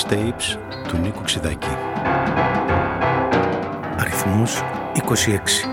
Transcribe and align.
mixtapes 0.00 0.58
του 0.88 0.96
Νίκου 0.96 1.22
Ξιδάκη. 1.22 1.68
Αριθμός 3.98 4.62
26. 4.94 5.68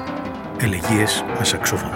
Ελεγίες 0.58 1.26
με 1.38 1.44
σαξόφωνο. 1.44 1.96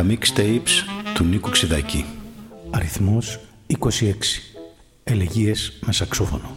Mixtapes 0.00 0.84
του 1.14 1.24
Νίκου 1.24 1.50
Ξιδάκη. 1.50 2.04
Αριθμός 2.70 3.40
26. 3.78 3.82
Ελεγίες 5.04 5.78
με 5.86 5.92
σαξόφωνο. 5.92 6.56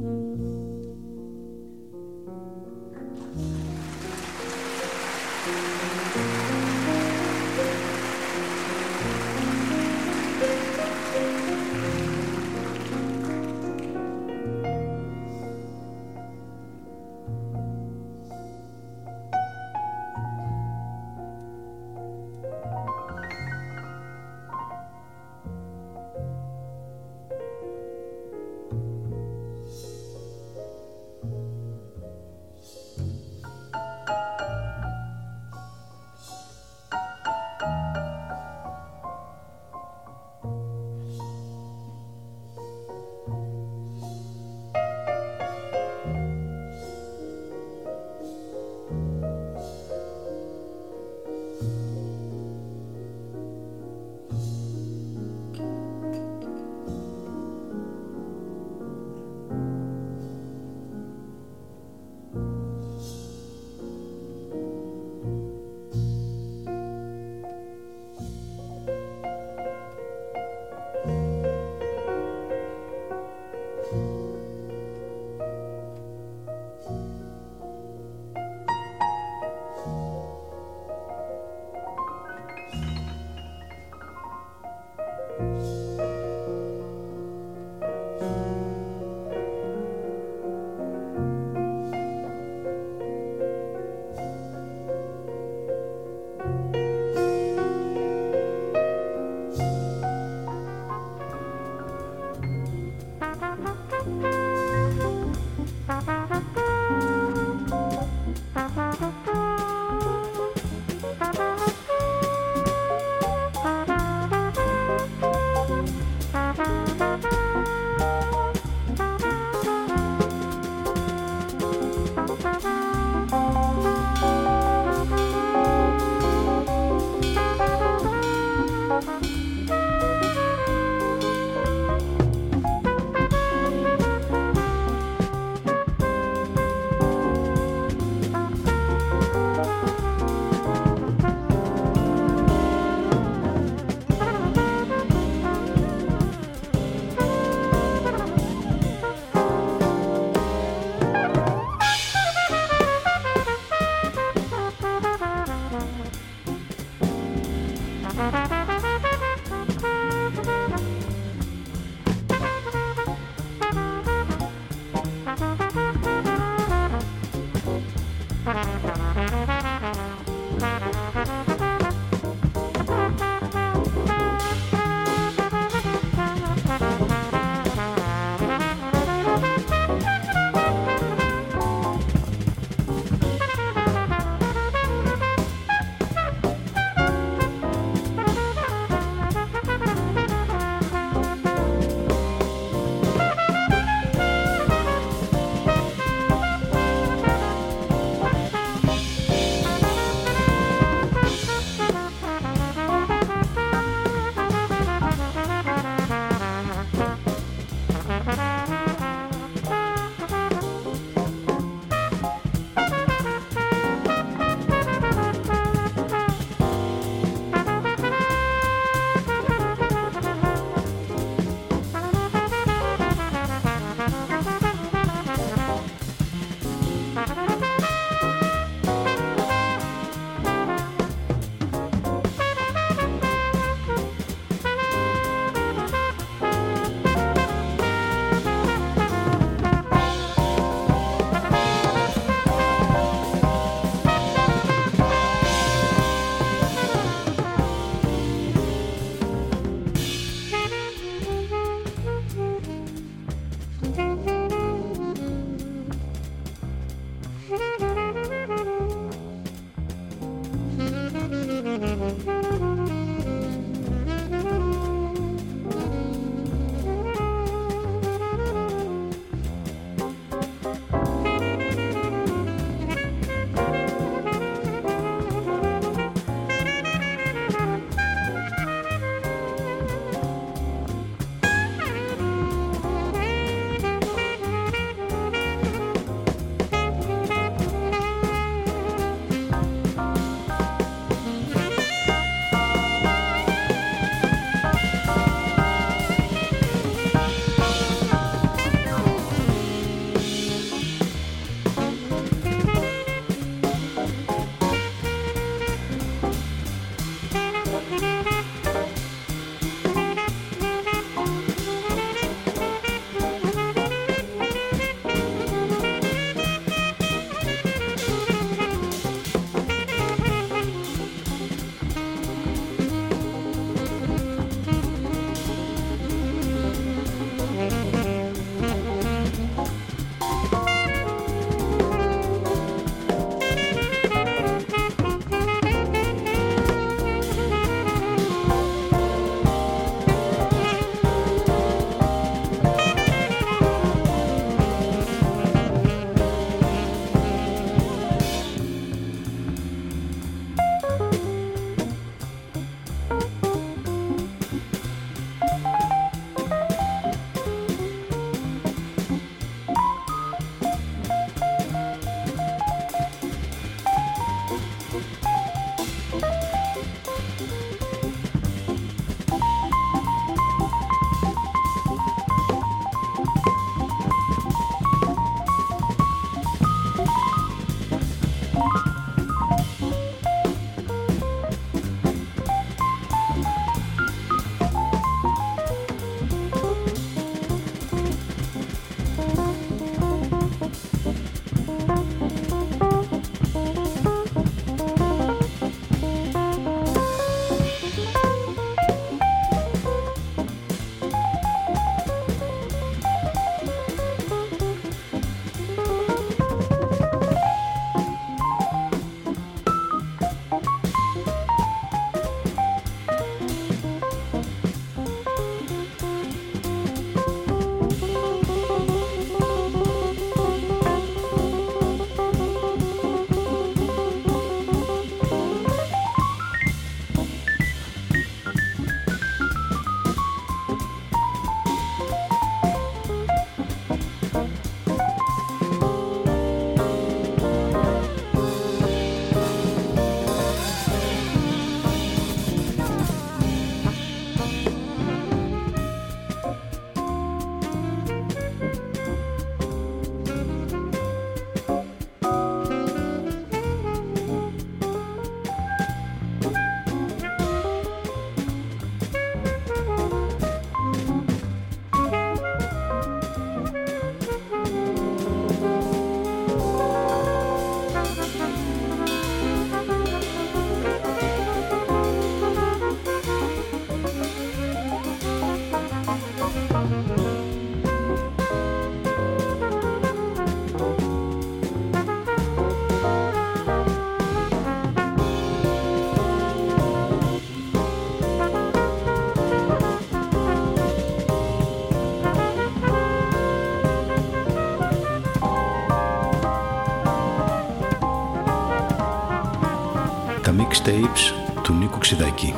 Mixtapes 500.57 501.33
του 501.63 501.73
Νίκου 501.73 501.97
Ξιδάκη. 501.97 502.53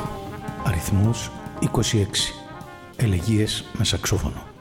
Αριθμός 0.64 1.30
26. 1.60 1.68
Ελεγίες 2.96 3.64
με 3.78 3.84
σαξόφωνο. 3.84 4.53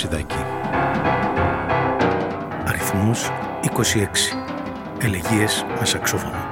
Του 0.00 0.16
Νίκου 0.16 0.26
Ξιδάκη. 0.26 0.44
Αριθμός 2.64 3.30
26. 3.62 4.36
Ελεγίες 4.98 5.64
με 5.78 5.84
σαξόφωνο. 5.84 6.47